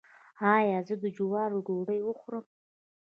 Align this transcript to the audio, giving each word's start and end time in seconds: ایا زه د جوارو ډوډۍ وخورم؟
ایا 0.53 0.79
زه 0.87 0.95
د 1.03 1.05
جوارو 1.17 1.57
ډوډۍ 1.67 1.99
وخورم؟ 2.03 2.45